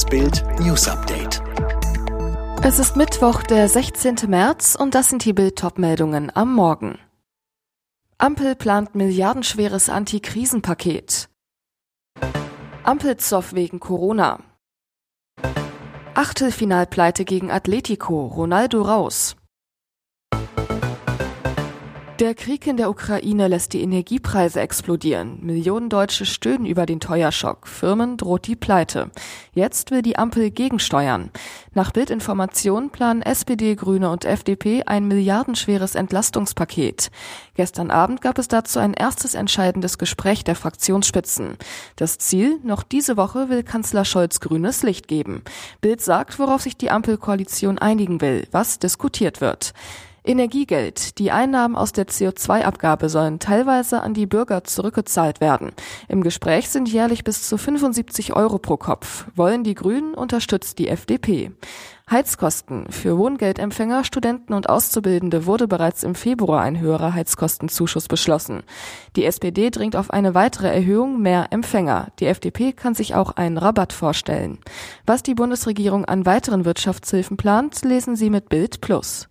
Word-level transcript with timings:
Das 0.00 0.08
Bild 0.08 0.42
News 0.60 0.88
Update. 0.88 1.42
Es 2.64 2.78
ist 2.78 2.96
Mittwoch, 2.96 3.42
der 3.42 3.68
16. 3.68 4.16
März 4.28 4.74
und 4.74 4.94
das 4.94 5.10
sind 5.10 5.26
die 5.26 5.34
Bild 5.34 5.62
meldungen 5.76 6.34
am 6.34 6.54
Morgen. 6.54 6.98
Ampel 8.16 8.54
plant 8.54 8.94
milliardenschweres 8.94 9.90
Antikrisenpaket. 9.90 11.28
Ampelzoff 12.82 13.52
wegen 13.52 13.78
Corona. 13.78 14.40
Achtelfinalpleite 16.14 17.26
gegen 17.26 17.50
Atletico, 17.50 18.26
Ronaldo 18.26 18.80
raus. 18.80 19.36
Der 22.20 22.34
Krieg 22.34 22.66
in 22.66 22.76
der 22.76 22.90
Ukraine 22.90 23.48
lässt 23.48 23.72
die 23.72 23.80
Energiepreise 23.80 24.60
explodieren. 24.60 25.38
Millionen 25.40 25.88
Deutsche 25.88 26.26
stöhnen 26.26 26.66
über 26.66 26.84
den 26.84 27.00
Teuerschock. 27.00 27.66
Firmen 27.66 28.18
droht 28.18 28.46
die 28.46 28.56
Pleite. 28.56 29.10
Jetzt 29.54 29.90
will 29.90 30.02
die 30.02 30.18
Ampel 30.18 30.50
gegensteuern. 30.50 31.30
Nach 31.72 31.92
Bildinformationen 31.92 32.90
planen 32.90 33.22
SPD, 33.22 33.74
Grüne 33.74 34.10
und 34.10 34.26
FDP 34.26 34.82
ein 34.82 35.08
milliardenschweres 35.08 35.94
Entlastungspaket. 35.94 37.10
Gestern 37.54 37.90
Abend 37.90 38.20
gab 38.20 38.36
es 38.36 38.48
dazu 38.48 38.80
ein 38.80 38.92
erstes 38.92 39.32
entscheidendes 39.32 39.96
Gespräch 39.96 40.44
der 40.44 40.56
Fraktionsspitzen. 40.56 41.56
Das 41.96 42.18
Ziel, 42.18 42.60
noch 42.62 42.82
diese 42.82 43.16
Woche 43.16 43.48
will 43.48 43.62
Kanzler 43.62 44.04
Scholz 44.04 44.40
grünes 44.40 44.82
Licht 44.82 45.08
geben. 45.08 45.42
Bild 45.80 46.02
sagt, 46.02 46.38
worauf 46.38 46.60
sich 46.60 46.76
die 46.76 46.90
Ampelkoalition 46.90 47.78
einigen 47.78 48.20
will, 48.20 48.46
was 48.50 48.78
diskutiert 48.78 49.40
wird. 49.40 49.72
Energiegeld. 50.30 51.18
Die 51.18 51.32
Einnahmen 51.32 51.74
aus 51.74 51.92
der 51.92 52.06
CO2-Abgabe 52.06 53.08
sollen 53.08 53.40
teilweise 53.40 54.00
an 54.00 54.14
die 54.14 54.26
Bürger 54.26 54.62
zurückgezahlt 54.62 55.40
werden. 55.40 55.72
Im 56.06 56.22
Gespräch 56.22 56.68
sind 56.68 56.88
jährlich 56.88 57.24
bis 57.24 57.48
zu 57.48 57.58
75 57.58 58.36
Euro 58.36 58.58
pro 58.58 58.76
Kopf. 58.76 59.26
Wollen 59.34 59.64
die 59.64 59.74
Grünen, 59.74 60.14
unterstützt 60.14 60.78
die 60.78 60.86
FDP. 60.86 61.50
Heizkosten. 62.08 62.90
Für 62.90 63.18
Wohngeldempfänger, 63.18 64.04
Studenten 64.04 64.52
und 64.52 64.68
Auszubildende 64.68 65.46
wurde 65.46 65.66
bereits 65.66 66.04
im 66.04 66.14
Februar 66.14 66.62
ein 66.62 66.78
höherer 66.78 67.12
Heizkostenzuschuss 67.14 68.06
beschlossen. 68.06 68.62
Die 69.16 69.24
SPD 69.24 69.70
dringt 69.70 69.96
auf 69.96 70.10
eine 70.10 70.34
weitere 70.34 70.68
Erhöhung 70.68 71.20
mehr 71.20 71.48
Empfänger. 71.50 72.08
Die 72.20 72.26
FDP 72.26 72.72
kann 72.72 72.94
sich 72.94 73.16
auch 73.16 73.32
einen 73.32 73.58
Rabatt 73.58 73.92
vorstellen. 73.92 74.58
Was 75.06 75.24
die 75.24 75.34
Bundesregierung 75.34 76.04
an 76.04 76.24
weiteren 76.24 76.64
Wirtschaftshilfen 76.64 77.36
plant, 77.36 77.82
lesen 77.82 78.14
Sie 78.14 78.30
mit 78.30 78.48
Bild 78.48 78.80
Plus. 78.80 79.29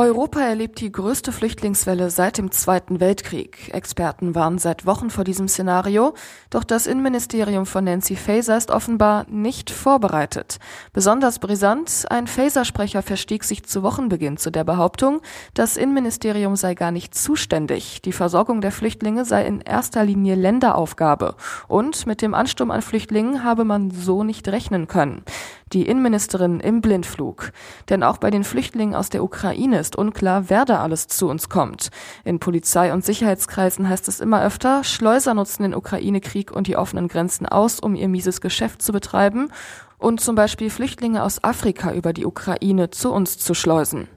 Europa 0.00 0.40
erlebt 0.40 0.80
die 0.80 0.90
größte 0.90 1.30
Flüchtlingswelle 1.30 2.08
seit 2.08 2.38
dem 2.38 2.50
Zweiten 2.50 3.00
Weltkrieg. 3.00 3.68
Experten 3.74 4.34
warnen 4.34 4.56
seit 4.56 4.86
Wochen 4.86 5.10
vor 5.10 5.24
diesem 5.24 5.46
Szenario, 5.46 6.14
doch 6.48 6.64
das 6.64 6.86
Innenministerium 6.86 7.66
von 7.66 7.84
Nancy 7.84 8.16
Faeser 8.16 8.56
ist 8.56 8.70
offenbar 8.70 9.26
nicht 9.28 9.68
vorbereitet. 9.68 10.58
Besonders 10.94 11.38
brisant, 11.38 12.06
ein 12.08 12.26
Faeser-Sprecher 12.26 13.02
verstieg 13.02 13.44
sich 13.44 13.64
zu 13.64 13.82
Wochenbeginn 13.82 14.38
zu 14.38 14.50
der 14.50 14.64
Behauptung, 14.64 15.20
das 15.52 15.76
Innenministerium 15.76 16.56
sei 16.56 16.74
gar 16.74 16.92
nicht 16.92 17.14
zuständig. 17.14 18.00
Die 18.00 18.12
Versorgung 18.12 18.62
der 18.62 18.72
Flüchtlinge 18.72 19.26
sei 19.26 19.44
in 19.44 19.60
erster 19.60 20.02
Linie 20.02 20.34
Länderaufgabe 20.34 21.34
und 21.68 22.06
mit 22.06 22.22
dem 22.22 22.32
Ansturm 22.32 22.70
an 22.70 22.80
Flüchtlingen 22.80 23.44
habe 23.44 23.66
man 23.66 23.90
so 23.90 24.24
nicht 24.24 24.48
rechnen 24.48 24.88
können 24.88 25.24
die 25.72 25.86
Innenministerin 25.86 26.60
im 26.60 26.80
Blindflug. 26.80 27.52
Denn 27.88 28.02
auch 28.02 28.18
bei 28.18 28.30
den 28.30 28.44
Flüchtlingen 28.44 28.94
aus 28.94 29.08
der 29.08 29.22
Ukraine 29.22 29.78
ist 29.78 29.96
unklar, 29.96 30.50
wer 30.50 30.64
da 30.64 30.82
alles 30.82 31.06
zu 31.06 31.28
uns 31.28 31.48
kommt. 31.48 31.90
In 32.24 32.40
Polizei- 32.40 32.92
und 32.92 33.04
Sicherheitskreisen 33.04 33.88
heißt 33.88 34.08
es 34.08 34.20
immer 34.20 34.42
öfter, 34.42 34.84
Schleuser 34.84 35.34
nutzen 35.34 35.62
den 35.62 35.74
Ukraine-Krieg 35.74 36.50
und 36.50 36.66
die 36.66 36.76
offenen 36.76 37.08
Grenzen 37.08 37.46
aus, 37.46 37.80
um 37.80 37.94
ihr 37.94 38.08
mieses 38.08 38.40
Geschäft 38.40 38.82
zu 38.82 38.92
betreiben 38.92 39.50
und 39.98 40.20
zum 40.20 40.34
Beispiel 40.34 40.70
Flüchtlinge 40.70 41.22
aus 41.22 41.44
Afrika 41.44 41.92
über 41.92 42.12
die 42.12 42.26
Ukraine 42.26 42.90
zu 42.90 43.12
uns 43.12 43.38
zu 43.38 43.54
schleusen. 43.54 44.08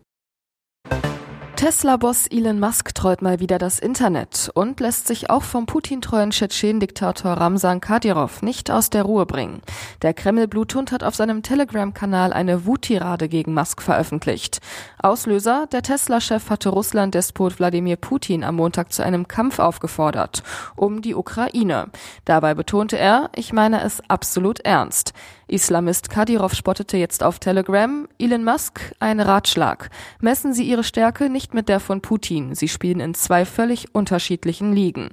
Tesla-Boss 1.64 2.28
Elon 2.28 2.60
Musk 2.60 2.94
treut 2.94 3.22
mal 3.22 3.40
wieder 3.40 3.58
das 3.58 3.80
Internet 3.80 4.52
und 4.54 4.82
lässt 4.82 5.08
sich 5.08 5.30
auch 5.30 5.44
vom 5.44 5.66
Putin-treuen 5.66 6.32
Tschetschen-Diktator 6.32 7.32
Ramsan 7.32 7.80
Kadyrov 7.80 8.42
nicht 8.42 8.70
aus 8.70 8.90
der 8.90 9.04
Ruhe 9.04 9.26
bringen. 9.26 9.62
Der 10.02 10.14
Kreml-Bluthund 10.14 10.92
hat 10.92 11.06
auf 11.06 11.16
seinem 11.16 11.42
Telegram-Kanal 11.42 12.34
eine 12.34 12.66
Wuttirade 12.66 13.30
gegen 13.30 13.54
Musk 13.54 13.82
veröffentlicht. 13.82 14.60
Auslöser, 15.02 15.68
der 15.72 15.84
Tesla-Chef 15.84 16.50
hatte 16.50 16.68
Russland-Despot 16.68 17.60
Wladimir 17.60 17.96
Putin 17.96 18.44
am 18.44 18.58
Montag 18.58 18.92
zu 18.92 19.02
einem 19.02 19.30
Kampf 19.30 19.60
aufgefordert, 19.60 20.44
um 20.76 21.02
die 21.02 21.16
Ukraine. 21.16 21.92
Dabei 22.26 22.56
betonte 22.56 22.98
er, 22.98 23.30
ich 23.38 23.54
meine 23.54 23.82
es 23.84 24.02
absolut 24.10 24.60
ernst. 24.60 25.14
Islamist 25.48 26.10
Kadyrov 26.10 26.54
spottete 26.54 26.98
jetzt 26.98 27.24
auf 27.24 27.40
Telegram, 27.40 28.08
Elon 28.18 28.44
Musk, 28.44 28.94
ein 29.00 29.20
Ratschlag. 29.20 29.90
Messen 30.22 30.54
Sie 30.54 30.64
Ihre 30.64 30.84
Stärke 30.84 31.30
nicht 31.30 31.54
mit 31.54 31.70
der 31.70 31.80
von 31.80 32.02
Putin. 32.02 32.56
Sie 32.56 32.68
spielen 32.68 33.00
in 33.00 33.14
zwei 33.14 33.46
völlig 33.46 33.94
unterschiedlichen 33.94 34.74
Ligen. 34.74 35.10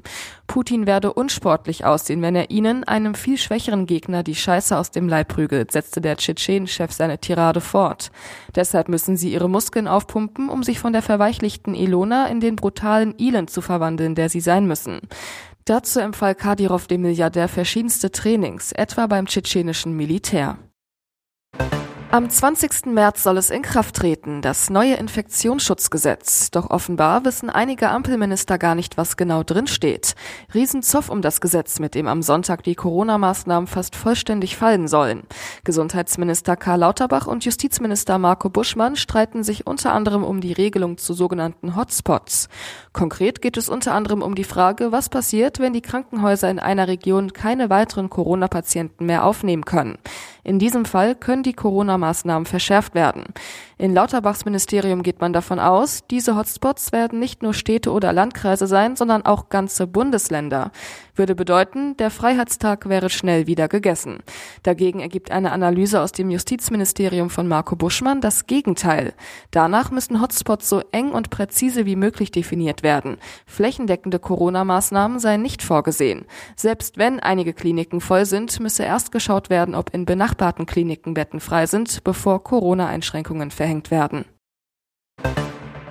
Putin 0.46 0.86
werde 0.86 1.12
unsportlich 1.12 1.84
aussehen, 1.84 2.22
wenn 2.22 2.34
er 2.34 2.50
Ihnen, 2.50 2.84
einem 2.84 3.14
viel 3.14 3.38
schwächeren 3.38 3.86
Gegner, 3.86 4.22
die 4.22 4.34
Scheiße 4.34 4.76
aus 4.76 4.90
dem 4.90 5.08
Leib 5.08 5.28
prügelt, 5.28 5.70
setzte 5.70 6.00
der 6.00 6.16
Tschetschen-Chef 6.16 6.92
seine 6.92 7.18
Tirade 7.18 7.60
fort. 7.60 8.10
Deshalb 8.54 8.88
müssen 8.88 9.16
Sie 9.16 9.32
Ihre 9.32 9.48
Muskeln 9.48 9.86
aufpumpen, 9.86 10.48
um 10.48 10.62
sich 10.62 10.80
von 10.80 10.92
der 10.92 11.02
verweichlichten 11.02 11.74
Ilona 11.74 12.26
in 12.26 12.40
den 12.40 12.56
brutalen 12.56 13.14
Elon 13.18 13.46
zu 13.46 13.60
verwandeln, 13.60 14.14
der 14.14 14.28
Sie 14.28 14.40
sein 14.40 14.66
müssen. 14.66 15.00
Dazu 15.70 16.00
empfahl 16.00 16.34
Kadyrov 16.34 16.88
dem 16.88 17.02
Milliardär 17.02 17.46
verschiedenste 17.46 18.10
Trainings, 18.10 18.72
etwa 18.72 19.06
beim 19.06 19.26
tschetschenischen 19.26 19.96
Militär. 19.96 20.58
Am 22.12 22.28
20. 22.28 22.86
März 22.86 23.22
soll 23.22 23.38
es 23.38 23.50
in 23.50 23.62
Kraft 23.62 23.94
treten, 23.94 24.42
das 24.42 24.68
neue 24.68 24.94
Infektionsschutzgesetz. 24.94 26.50
Doch 26.50 26.68
offenbar 26.68 27.24
wissen 27.24 27.50
einige 27.50 27.88
Ampelminister 27.88 28.58
gar 28.58 28.74
nicht, 28.74 28.96
was 28.96 29.16
genau 29.16 29.44
drinsteht. 29.44 30.16
Riesenzoff 30.52 31.08
um 31.08 31.22
das 31.22 31.40
Gesetz, 31.40 31.78
mit 31.78 31.94
dem 31.94 32.08
am 32.08 32.22
Sonntag 32.22 32.64
die 32.64 32.74
Corona-Maßnahmen 32.74 33.68
fast 33.68 33.94
vollständig 33.94 34.56
fallen 34.56 34.88
sollen. 34.88 35.22
Gesundheitsminister 35.62 36.56
Karl 36.56 36.80
Lauterbach 36.80 37.28
und 37.28 37.44
Justizminister 37.44 38.18
Marco 38.18 38.50
Buschmann 38.50 38.96
streiten 38.96 39.44
sich 39.44 39.68
unter 39.68 39.92
anderem 39.92 40.24
um 40.24 40.40
die 40.40 40.52
Regelung 40.52 40.98
zu 40.98 41.14
sogenannten 41.14 41.76
Hotspots. 41.76 42.48
Konkret 42.92 43.40
geht 43.40 43.56
es 43.56 43.68
unter 43.68 43.94
anderem 43.94 44.22
um 44.22 44.34
die 44.34 44.42
Frage, 44.42 44.90
was 44.90 45.10
passiert, 45.10 45.60
wenn 45.60 45.74
die 45.74 45.80
Krankenhäuser 45.80 46.50
in 46.50 46.58
einer 46.58 46.88
Region 46.88 47.32
keine 47.32 47.70
weiteren 47.70 48.10
Corona-Patienten 48.10 49.06
mehr 49.06 49.24
aufnehmen 49.24 49.64
können. 49.64 49.96
In 50.42 50.58
diesem 50.58 50.86
Fall 50.86 51.14
können 51.14 51.42
die 51.42 51.52
Corona-Maßnahmen 52.00 52.46
verschärft 52.46 52.94
werden. 52.94 53.24
In 53.80 53.94
Lauterbachs 53.94 54.44
Ministerium 54.44 55.02
geht 55.02 55.22
man 55.22 55.32
davon 55.32 55.58
aus, 55.58 56.02
diese 56.10 56.36
Hotspots 56.36 56.92
werden 56.92 57.18
nicht 57.18 57.42
nur 57.42 57.54
Städte 57.54 57.92
oder 57.92 58.12
Landkreise 58.12 58.66
sein, 58.66 58.94
sondern 58.94 59.24
auch 59.24 59.48
ganze 59.48 59.86
Bundesländer. 59.86 60.70
Würde 61.14 61.34
bedeuten, 61.34 61.96
der 61.96 62.10
Freiheitstag 62.10 62.90
wäre 62.90 63.08
schnell 63.08 63.46
wieder 63.46 63.68
gegessen. 63.68 64.18
Dagegen 64.64 65.00
ergibt 65.00 65.30
eine 65.30 65.52
Analyse 65.52 66.02
aus 66.02 66.12
dem 66.12 66.28
Justizministerium 66.28 67.30
von 67.30 67.48
Marco 67.48 67.74
Buschmann 67.74 68.20
das 68.20 68.46
Gegenteil. 68.46 69.14
Danach 69.50 69.90
müssen 69.90 70.20
Hotspots 70.20 70.68
so 70.68 70.82
eng 70.92 71.12
und 71.12 71.30
präzise 71.30 71.86
wie 71.86 71.96
möglich 71.96 72.30
definiert 72.30 72.82
werden. 72.82 73.16
Flächendeckende 73.46 74.18
Corona-Maßnahmen 74.18 75.20
seien 75.20 75.40
nicht 75.40 75.62
vorgesehen. 75.62 76.26
Selbst 76.54 76.98
wenn 76.98 77.18
einige 77.18 77.54
Kliniken 77.54 78.02
voll 78.02 78.26
sind, 78.26 78.60
müsse 78.60 78.82
erst 78.82 79.10
geschaut 79.10 79.48
werden, 79.48 79.74
ob 79.74 79.94
in 79.94 80.04
benachbarten 80.04 80.66
Kliniken 80.66 81.14
Betten 81.14 81.40
frei 81.40 81.64
sind, 81.64 82.04
bevor 82.04 82.44
Corona-Einschränkungen 82.44 83.50
verhängt 83.50 83.69
werden. 83.90 84.24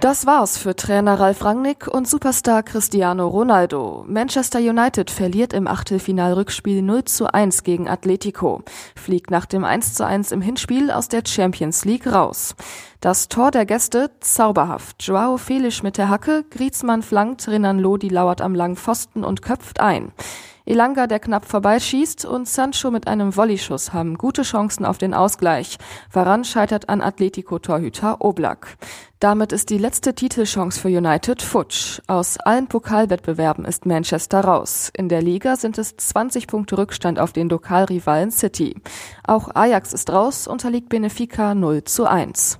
Das 0.01 0.25
war's 0.25 0.57
für 0.57 0.77
Trainer 0.77 1.19
Ralf 1.19 1.43
Rangnick 1.43 1.85
und 1.85 2.07
Superstar 2.07 2.63
Cristiano 2.63 3.27
Ronaldo. 3.27 4.05
Manchester 4.07 4.59
United 4.59 5.11
verliert 5.11 5.51
im 5.51 5.67
Achtelfinalrückspiel 5.67 6.81
0 6.81 7.03
zu 7.03 7.33
1 7.33 7.63
gegen 7.63 7.89
Atletico, 7.89 8.63
fliegt 8.95 9.29
nach 9.29 9.45
dem 9.45 9.65
1 9.65 9.95
zu 9.95 10.05
1 10.05 10.31
im 10.31 10.41
Hinspiel 10.41 10.89
aus 10.89 11.09
der 11.09 11.23
Champions 11.27 11.83
League 11.83 12.07
raus. 12.07 12.55
Das 13.01 13.27
Tor 13.27 13.51
der 13.51 13.65
Gäste 13.65 14.11
zauberhaft. 14.21 15.03
Joao 15.03 15.35
Felix 15.35 15.83
mit 15.83 15.97
der 15.97 16.07
Hacke, 16.07 16.45
Griezmann 16.49 17.01
flankt, 17.01 17.49
Renan 17.49 17.77
Lodi 17.77 18.07
lauert 18.07 18.39
am 18.39 18.55
langen 18.55 18.77
Pfosten 18.77 19.25
und 19.25 19.41
köpft 19.41 19.81
ein. 19.81 20.13
Elanga, 20.69 21.07
der 21.07 21.19
knapp 21.19 21.45
vorbeischießt, 21.45 22.25
und 22.25 22.47
Sancho 22.47 22.91
mit 22.91 23.07
einem 23.07 23.35
Volleyschuss 23.35 23.91
haben 23.91 24.19
gute 24.19 24.43
Chancen 24.43 24.85
auf 24.85 24.99
den 24.99 25.15
Ausgleich. 25.15 25.79
Varan 26.11 26.43
scheitert 26.43 26.89
an 26.89 27.01
Atletico-Torhüter 27.01 28.21
Oblak. 28.21 28.77
Damit 29.19 29.51
ist 29.51 29.71
die 29.71 29.79
letzte 29.79 30.13
Titelchance 30.13 30.79
für 30.79 30.89
United 30.89 31.41
futsch. 31.41 32.01
Aus 32.05 32.37
allen 32.37 32.67
Pokalwettbewerben 32.67 33.65
ist 33.65 33.87
Manchester 33.87 34.41
raus. 34.41 34.91
In 34.95 35.09
der 35.09 35.23
Liga 35.23 35.55
sind 35.55 35.79
es 35.79 35.97
20 35.97 36.45
Punkte 36.45 36.77
Rückstand 36.77 37.19
auf 37.19 37.33
den 37.33 37.49
Lokalrivalen 37.49 38.29
City. 38.29 38.75
Auch 39.25 39.49
Ajax 39.55 39.91
ist 39.91 40.11
raus, 40.11 40.47
unterliegt 40.47 40.89
Benfica 40.89 41.55
0 41.55 41.83
zu 41.85 42.05
1. 42.05 42.59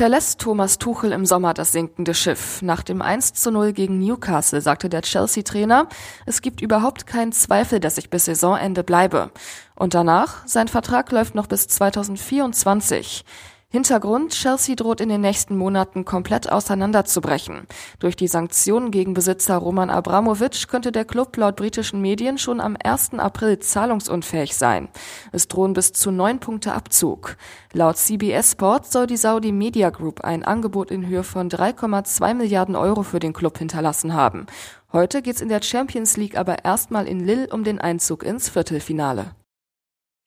Verlässt 0.00 0.38
Thomas 0.38 0.78
Tuchel 0.78 1.12
im 1.12 1.26
Sommer 1.26 1.52
das 1.52 1.72
sinkende 1.72 2.14
Schiff? 2.14 2.62
Nach 2.62 2.82
dem 2.82 3.02
1 3.02 3.34
zu 3.34 3.50
0 3.50 3.74
gegen 3.74 3.98
Newcastle 3.98 4.62
sagte 4.62 4.88
der 4.88 5.02
Chelsea-Trainer, 5.02 5.88
es 6.24 6.40
gibt 6.40 6.62
überhaupt 6.62 7.06
keinen 7.06 7.32
Zweifel, 7.32 7.80
dass 7.80 7.98
ich 7.98 8.08
bis 8.08 8.24
Saisonende 8.24 8.82
bleibe. 8.82 9.30
Und 9.74 9.92
danach? 9.92 10.38
Sein 10.46 10.68
Vertrag 10.68 11.12
läuft 11.12 11.34
noch 11.34 11.48
bis 11.48 11.68
2024. 11.68 13.26
Hintergrund, 13.72 14.32
Chelsea 14.32 14.74
droht 14.74 15.00
in 15.00 15.08
den 15.08 15.20
nächsten 15.20 15.56
Monaten 15.56 16.04
komplett 16.04 16.50
auseinanderzubrechen. 16.50 17.68
Durch 18.00 18.16
die 18.16 18.26
Sanktionen 18.26 18.90
gegen 18.90 19.14
Besitzer 19.14 19.58
Roman 19.58 19.90
Abramowitsch 19.90 20.66
könnte 20.66 20.90
der 20.90 21.04
Club 21.04 21.36
laut 21.36 21.54
britischen 21.54 22.00
Medien 22.00 22.36
schon 22.36 22.60
am 22.60 22.76
1. 22.82 23.14
April 23.14 23.60
zahlungsunfähig 23.60 24.56
sein. 24.56 24.88
Es 25.30 25.46
drohen 25.46 25.72
bis 25.72 25.92
zu 25.92 26.10
neun 26.10 26.40
Punkte 26.40 26.72
Abzug. 26.72 27.36
Laut 27.72 27.96
CBS 27.96 28.50
Sports 28.50 28.90
soll 28.90 29.06
die 29.06 29.16
Saudi 29.16 29.52
Media 29.52 29.90
Group 29.90 30.22
ein 30.22 30.44
Angebot 30.44 30.90
in 30.90 31.06
Höhe 31.06 31.22
von 31.22 31.48
3,2 31.48 32.34
Milliarden 32.34 32.74
Euro 32.74 33.04
für 33.04 33.20
den 33.20 33.32
Club 33.32 33.56
hinterlassen 33.58 34.14
haben. 34.14 34.46
Heute 34.92 35.22
geht's 35.22 35.40
in 35.40 35.48
der 35.48 35.62
Champions 35.62 36.16
League 36.16 36.36
aber 36.36 36.64
erstmal 36.64 37.06
in 37.06 37.20
Lille 37.20 37.46
um 37.52 37.62
den 37.62 37.80
Einzug 37.80 38.24
ins 38.24 38.48
Viertelfinale. 38.48 39.30